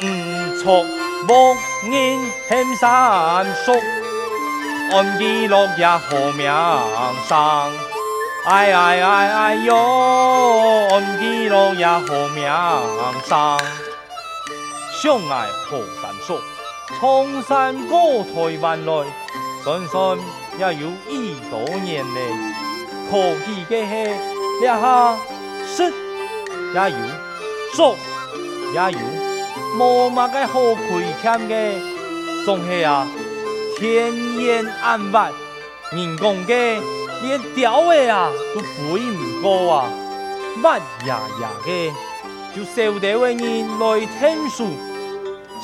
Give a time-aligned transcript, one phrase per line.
[0.00, 0.04] 吴
[0.62, 0.86] 楚
[1.26, 1.56] 木
[1.90, 3.72] 人恨山叔，
[4.92, 6.46] 安吉落日好名
[7.28, 7.36] 声。
[8.46, 9.74] 哎哎哎哎哟，
[10.92, 12.46] 安吉落日好名
[13.26, 13.58] 声。
[15.02, 16.40] 相爱好山宿，
[17.00, 19.04] 从山过台湾来，
[19.64, 20.16] 算算
[20.58, 22.20] 也有一多年嘞。
[23.10, 25.16] 可记的是，两下
[25.66, 25.92] 是。
[26.74, 26.96] 也有，
[27.74, 27.96] 做
[28.74, 28.98] 也有，
[29.76, 31.74] 无嘛个好亏欠嘅，
[32.44, 33.06] 总系啊，
[33.76, 35.12] 天烟暗物，
[35.94, 36.80] 人讲嘅
[37.22, 39.88] 连吊嘅啊都背唔过啊，
[40.62, 41.92] 乜呀呀嘅，
[42.56, 44.70] 就收到嘅人来听书，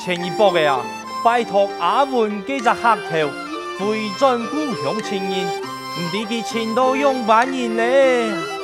[0.03, 0.81] 前一步嘅啊，
[1.23, 8.54] 拜托阿文几只黑头，回转故乡情人，唔知佢前途用万年咧。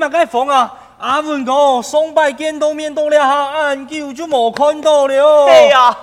[0.00, 0.74] 根本系乜嘅风啊！
[0.98, 5.46] 阿文哥，上拜见到面到了下，俺舅就冇看到了。
[5.46, 5.96] 哎呀，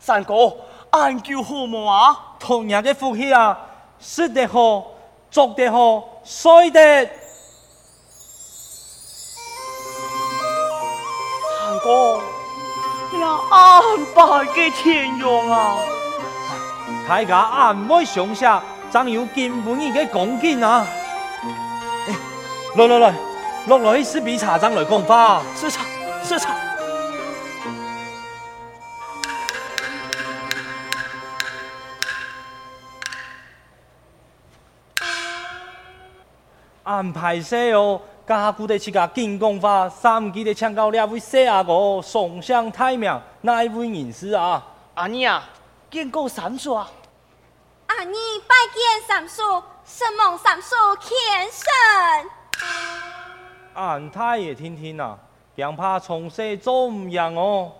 [0.00, 0.52] 三哥，
[0.90, 2.16] 俺舅好么啊？
[2.40, 3.56] 同样的福气啊，
[4.00, 4.84] 说得好，
[5.30, 7.08] 做得好，衰得。
[11.60, 12.14] 三哥，
[13.20, 13.82] 呀，俺
[14.14, 15.76] 拜嘅天用啊！
[17.08, 20.86] 大家俺唔会上下，怎有根本嘅恭敬啊？
[22.78, 23.14] 来来来，
[23.66, 25.42] 落来是比茶长来讲话。
[25.56, 25.84] 是茶，
[26.22, 26.54] 是茶。
[36.84, 44.64] 安排些哦，家姑的去个进贡花，三季的请教两位细阿哥送上太庙那一位人士啊？
[44.94, 45.42] 阿妮啊，
[45.90, 46.88] 见过三叔啊。
[47.88, 49.42] 阿妮拜见三叔，
[49.84, 51.10] 承蒙三叔天
[51.50, 52.30] 神
[53.74, 55.18] 俺太爷听听啊，
[55.56, 57.72] 恐怕从小做唔样哦。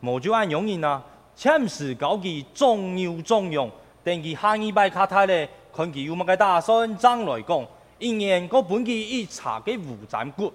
[0.00, 1.00] 莫就按用人啊，
[1.36, 3.70] 前世高级重要重用，
[4.02, 7.64] 等佢下一拜卡太咧，看佢有乜个打算，将来讲，
[8.00, 10.52] 一年个本佢一查嘅无斩骨。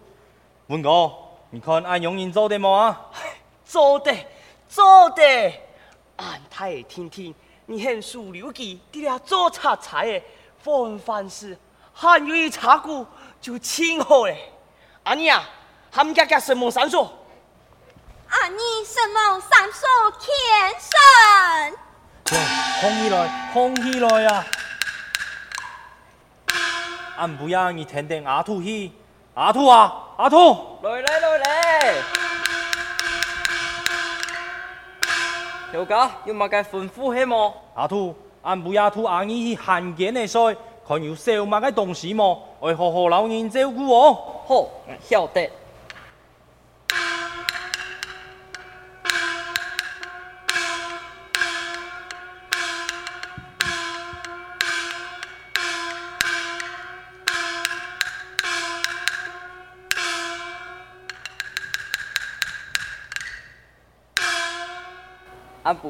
[0.67, 1.09] 文哥，
[1.51, 3.09] 你看按用人做得冇啊？
[3.63, 4.13] 做得，
[4.67, 5.23] 做得，
[6.17, 7.33] 俺太爷听听。
[7.69, 10.23] 你很熟溜记，啲俩做茶菜的，
[10.63, 11.57] 凡凡事，
[11.93, 13.05] 还有一茶壶
[13.41, 14.53] 就清好嘞。
[15.03, 15.43] 阿尼啊，
[15.91, 17.05] 他们家家什么三叔？
[18.29, 19.81] 阿尼什么三叔
[20.17, 20.29] 天
[20.79, 21.77] 神？
[22.79, 24.45] 空起来，空起来呀！
[27.17, 28.93] 俺不要你天天阿兔去，
[29.33, 32.26] 阿兔啊，阿兔，来来来来。
[35.71, 37.53] 小哥，有乜嘅吩咐系么？
[37.73, 40.55] 阿兔，俺不阿兔阿姨去罕见的说，
[40.87, 42.41] 看有少乜嘅东西么？
[42.61, 44.13] 为好好老人照顾我。
[44.47, 44.65] 好，
[45.01, 45.49] 晓得。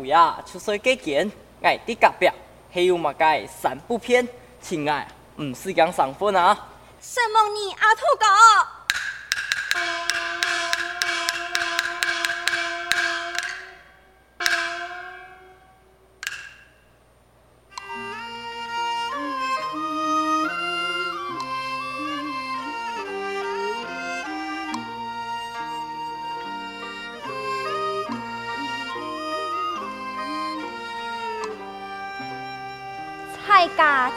[0.08, 1.32] 呀出水给见，
[1.62, 2.30] 爱的隔壁
[2.74, 4.28] 还有么个三不偏，
[4.62, 5.08] 亲爱，
[5.38, 6.58] 唔是讲上分啊。
[7.00, 8.67] 什么你阿兔哥？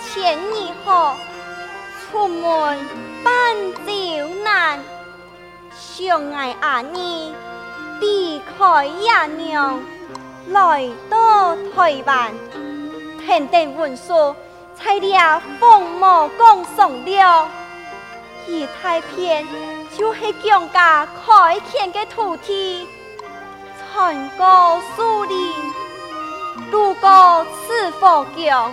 [0.00, 1.16] 千里好，
[2.10, 2.78] 出门
[3.22, 4.80] 半朝难。
[5.78, 7.34] 相爱阿妮
[8.00, 9.80] 离开爷娘，
[10.48, 12.32] 来到台湾，
[13.24, 14.34] 田地文书，
[14.74, 17.48] 菜了凤毛共送了。
[18.46, 19.46] 一大片
[19.96, 22.88] 就是蒋家开垦的土地，
[23.92, 25.52] 穿过树林，
[26.70, 28.72] 路过赤峰江，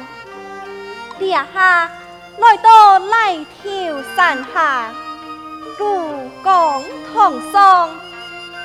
[1.19, 1.89] 立下
[2.37, 4.89] 来到来条山下，
[5.79, 6.83] 路过
[7.13, 7.89] 桐松，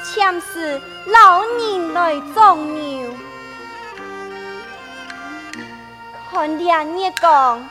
[0.05, 3.09] 前是老人来种牛，
[6.31, 7.69] 看两日光。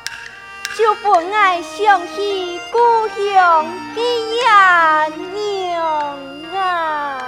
[0.77, 4.41] 就不爱想起故乡的爷
[5.33, 6.17] 娘
[6.55, 7.20] 啊！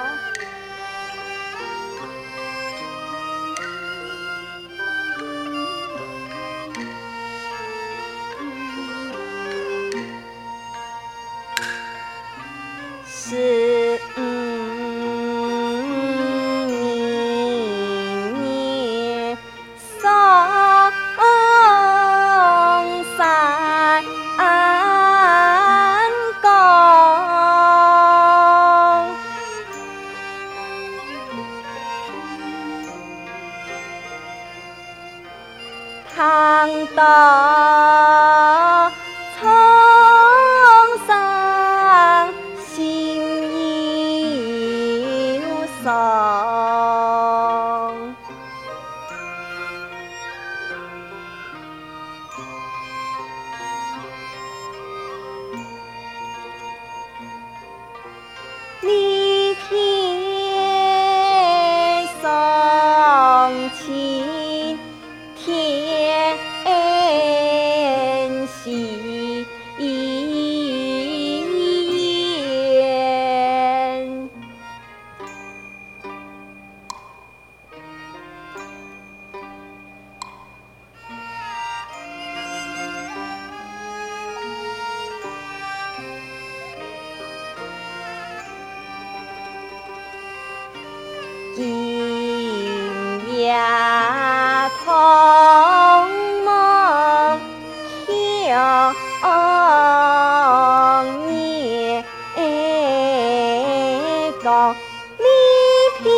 [104.43, 106.11] 你别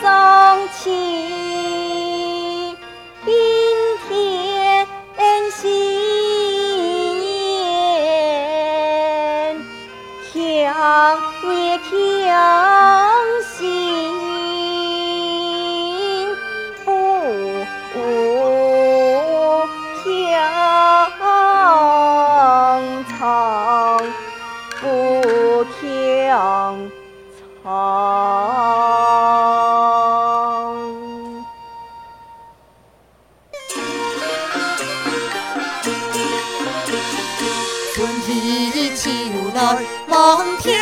[0.00, 1.61] 生气。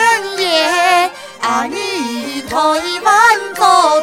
[0.01, 1.11] 千年，
[1.43, 3.15] 阿弥陀一万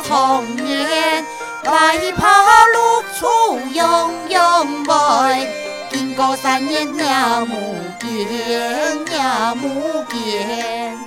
[0.04, 1.26] 童年，
[1.64, 2.28] 白袍
[2.74, 3.26] 露出
[3.74, 5.48] 永永白，
[5.92, 11.07] 经过三年娘目见，娘目见。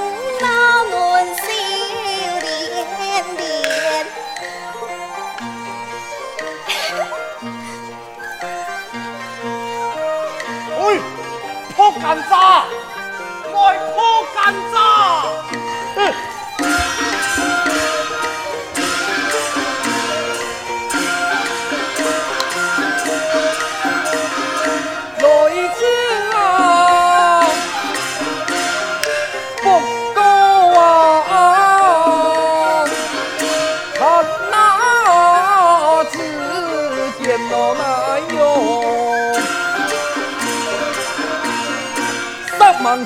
[12.11, 12.70] 감 사.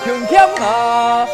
[0.06, 1.28] 长琼桥啊，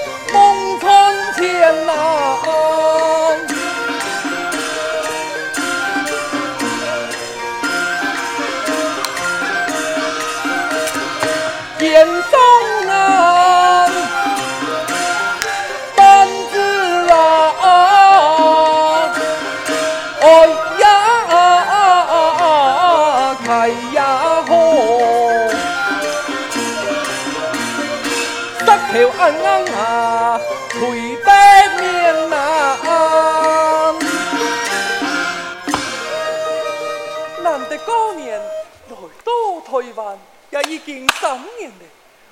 [39.72, 40.20] 台湾。
[40.52, 41.86] 也已经三年了，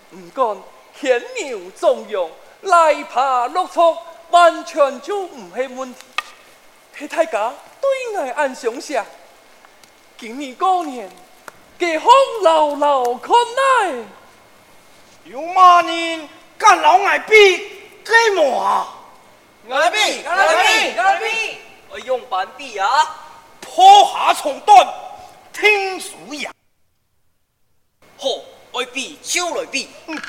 [0.10, 0.62] 唔讲
[1.00, 2.29] 牵牛纵容，
[2.63, 3.98] 来爬落错，
[4.31, 6.01] 完全就唔系问题。
[6.98, 9.05] 系大家对外按想想，
[10.17, 11.10] 今年过年，
[11.77, 12.10] 给好
[12.41, 14.03] 牢牢看来。
[15.24, 16.27] 有嘛人
[16.58, 17.34] 干老外比
[18.03, 18.86] 给么？
[19.69, 21.58] 爱比，外比，外比，
[21.89, 23.15] 我用板比啊，
[23.62, 24.86] 破下虫断，
[25.53, 26.51] 听书呀。
[28.21, 28.27] 好，
[28.73, 29.88] 爱比就来比。
[30.07, 30.21] 嗯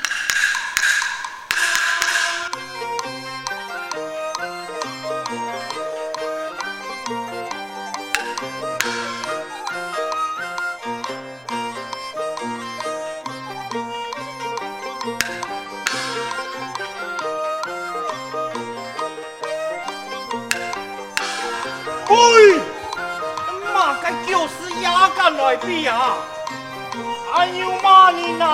[22.07, 22.59] 喂，
[23.73, 26.17] 嘛该就是也敢来比啊！
[28.11, 28.45] 还有嘛人呐？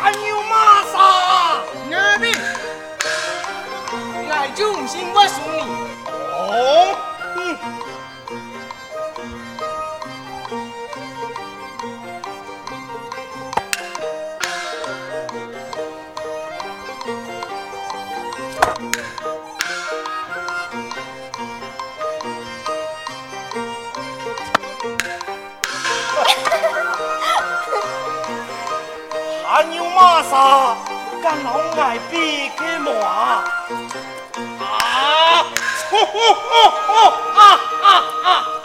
[0.00, 0.96] 还有马啥？
[1.92, 2.24] 爱比，
[4.30, 5.58] 爱就唔信我送你。
[6.08, 6.87] 哦，
[29.58, 30.76] 还有嘛啥？
[31.20, 32.92] 敢老爱比给么？
[32.94, 33.42] 啊！
[35.90, 37.42] 吼吼吼吼啊！
[37.82, 37.86] 啊！
[38.22, 38.57] 啊！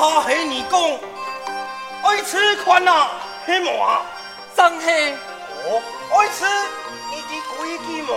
[0.00, 0.80] 下系你讲，
[2.02, 3.08] 爱吃宽呐，
[3.44, 4.00] 系么？
[4.56, 5.12] 上黑
[5.66, 6.46] 哦，爱吃
[7.10, 8.10] 你的规矩么？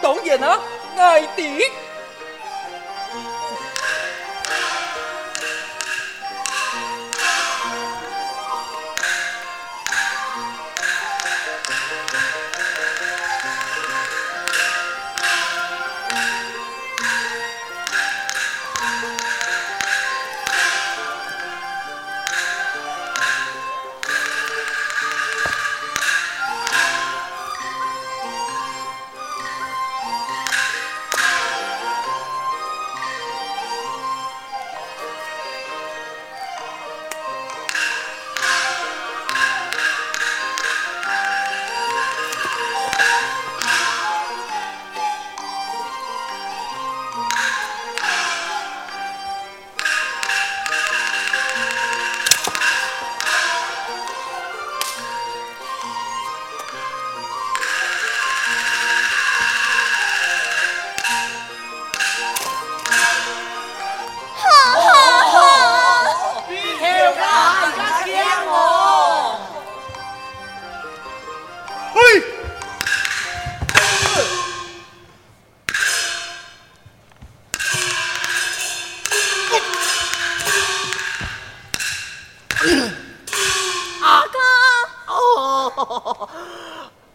[0.00, 0.58] 当然啊，
[0.96, 1.72] 爱的。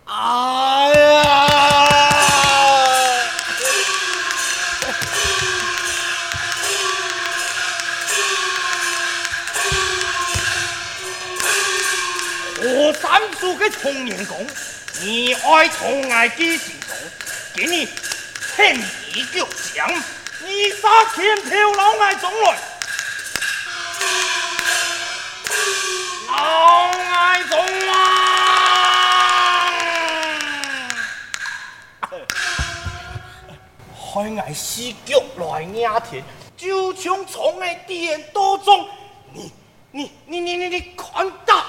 [0.06, 1.24] 哎呀！
[12.60, 14.36] 我三叔给童年讲，
[15.02, 16.98] 你爱宠爱记心中，
[17.56, 17.88] 给你
[18.56, 18.76] 天
[19.14, 19.88] 一脚将，
[20.44, 22.58] 你杀千条老爱中来，
[26.30, 27.58] 老爱中
[27.90, 28.17] 啊！
[34.24, 36.24] 开爱四脚来压田。
[36.56, 38.88] 就像从的电刀中，
[39.34, 39.52] 你
[39.92, 41.64] 你你你你你看到。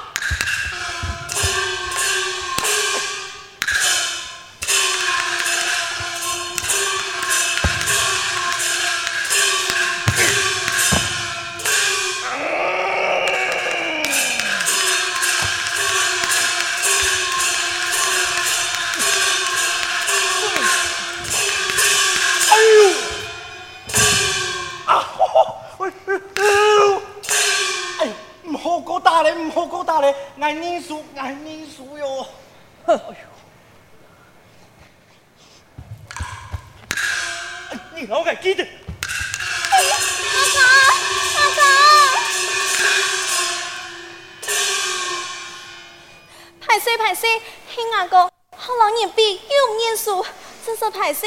[49.08, 50.24] 好老年病又念书，
[50.64, 51.26] 真是歹势。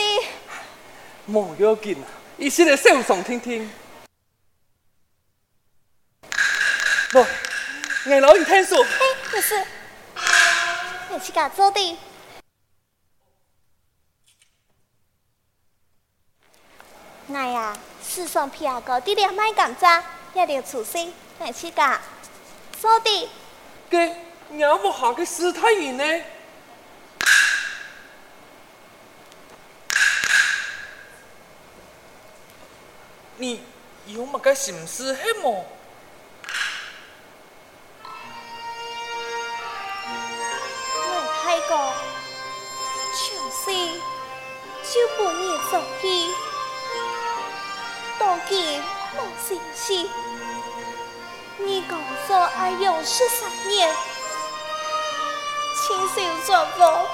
[1.26, 1.98] 莫要紧，
[2.38, 3.72] 伊是来小声听听。
[7.12, 7.26] 不。
[8.06, 8.76] 我老你听书。
[8.84, 9.66] 嘿，不是，
[11.10, 11.98] 你去搞做的。
[17.28, 21.14] 我呀，世上皮阿哥弟弟卖甘蔗，一定出息。
[21.40, 22.00] 你去干
[22.80, 23.30] 做的。
[23.90, 24.16] 给，
[24.50, 26.24] 你阿母下个师太远呢？
[33.42, 33.60] 你
[34.06, 35.66] 有么个心思黑么？
[44.94, 46.08] 就不念走去，
[48.20, 48.84] 多见
[49.16, 50.10] 无心事。
[51.58, 53.90] 你讲说爱用十三年，
[55.78, 57.08] 亲手做佛，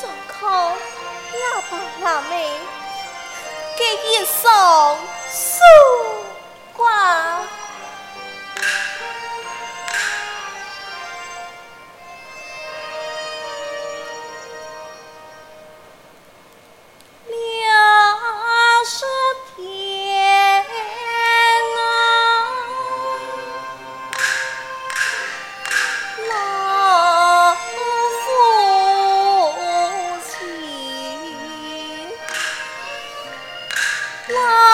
[0.00, 0.76] 做靠阿
[1.68, 2.60] 爸阿妹，
[3.76, 4.96] 给一双
[5.28, 5.60] 数
[6.72, 7.63] 挂。
[34.34, 34.73] Bye.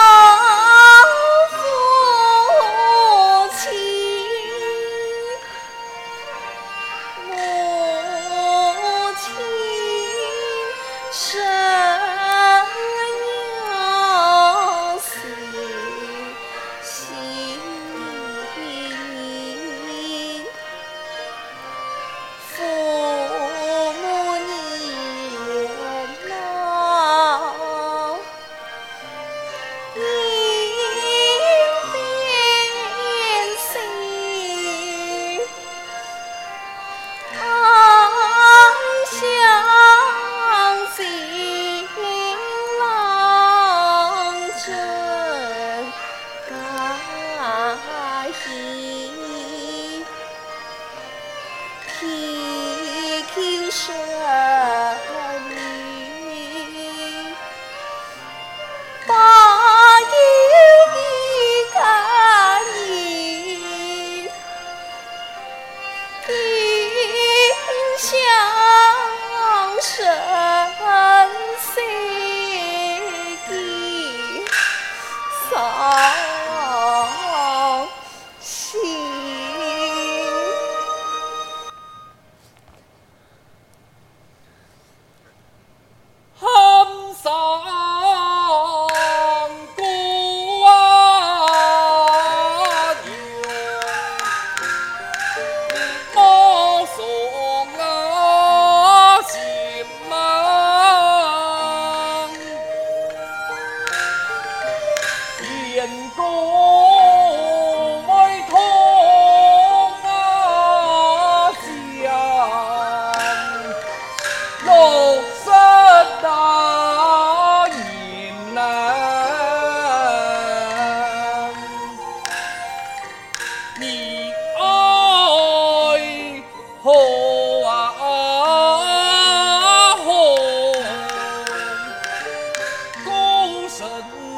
[133.81, 134.30] sudden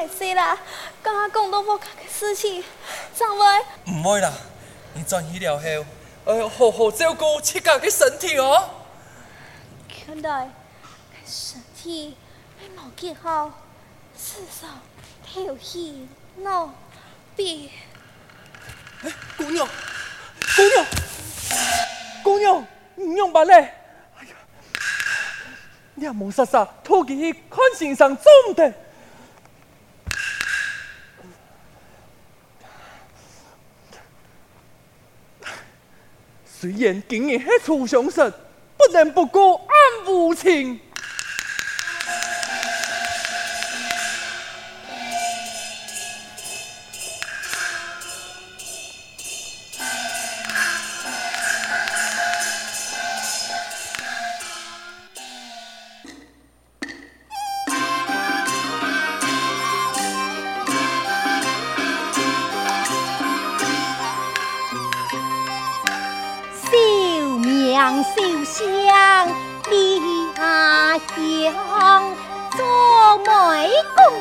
[0.00, 0.58] 还是啦，
[1.02, 2.64] 刚刚讲到我家的事情，
[3.12, 3.92] 怎会？
[3.92, 4.32] 唔会啦，
[4.94, 8.70] 你转医疗后，要，好好照顾自家的身体哦。
[10.06, 10.50] 看来
[11.26, 12.16] 身体
[12.58, 13.52] 还冇几好，
[14.16, 14.68] 至少
[15.22, 16.08] 条气
[16.42, 16.70] 喏，
[17.36, 17.68] 别。
[19.02, 19.68] 哎，姑娘，
[20.56, 20.86] 姑娘，
[22.22, 23.54] 姑娘，你用吧嘞？
[24.18, 24.34] 哎呀，
[25.94, 28.72] 你也冇啥啥，拖起去看先生做唔得。
[36.60, 38.20] 虽然今日系初相识，
[38.76, 40.78] 不能不顾暗无情。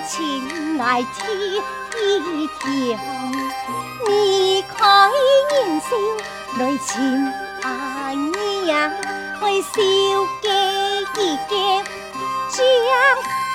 [0.09, 2.97] 亲爱听一听，
[4.07, 5.11] 你开
[5.51, 5.87] 年少
[6.57, 8.91] 来亲阿娘，
[9.43, 9.69] 为小
[10.41, 10.49] 姐
[11.15, 11.85] 一见
[12.49, 12.59] 将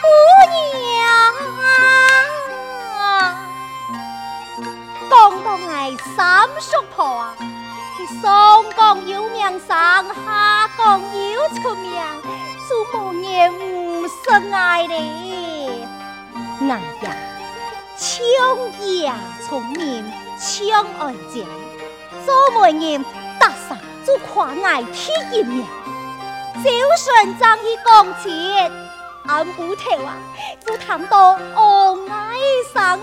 [0.01, 0.07] 姑
[0.53, 1.03] 娘，
[5.11, 5.13] 讲
[5.43, 5.75] 到爱
[6.17, 7.35] 三叔婆啊！
[8.23, 11.93] 上讲有名声，下讲有出名，
[12.69, 14.95] 做无言唔生爱咧。
[16.71, 17.15] 哎呀，
[17.97, 18.09] 枪
[18.81, 19.13] 也
[19.47, 21.45] 聪明，枪爱将，
[22.25, 23.05] 做媒人
[23.39, 25.67] 搭上做看爱天一面，
[26.63, 28.73] 就算仗义讲钱，
[29.27, 30.17] 俺不头啊，
[30.67, 32.37] 就谈到恩爱
[32.73, 33.01] 生，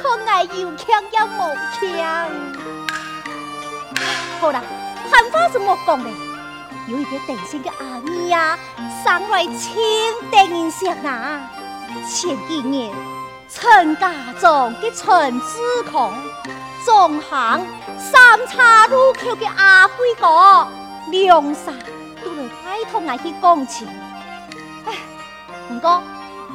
[0.00, 2.30] 可爱又强又无强。
[4.40, 4.62] 好啦，
[5.10, 6.12] 闲话就莫讲咧。
[6.88, 8.58] 有一个定姓嘅阿姨呀，
[9.04, 9.80] 生来清
[10.30, 11.50] 定些啊。
[12.08, 12.92] 前几年，
[13.48, 16.12] 陈家庄嘅陈志康，
[16.84, 17.60] 中行
[17.98, 20.68] 三岔路口嘅阿贵哥，
[21.10, 21.74] 梁山
[22.24, 23.88] 都来拜托俺去讲情。
[24.86, 24.94] 唉，
[25.70, 26.02] 唔过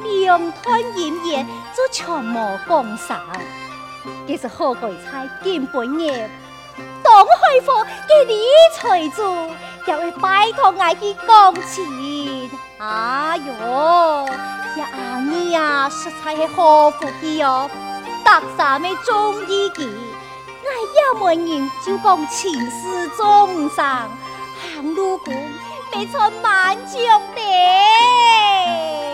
[0.02, 3.20] 两团姻缘就全冇讲上，
[4.26, 6.30] 其实好鬼猜见本业。
[7.02, 8.42] 当开货嘅李
[8.74, 9.22] 财主，
[9.86, 12.50] 又会拜托俺去讲情。
[12.78, 14.28] 哎哟，
[14.76, 17.70] 呀阿姨呀，实在系好福气哦！
[18.24, 19.88] 搭讪咩中意嘅，
[20.62, 24.10] 我一门人就讲前世今生，
[24.60, 25.32] 行路过
[25.94, 29.05] 未曾满江的。